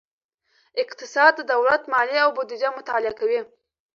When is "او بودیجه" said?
2.25-2.69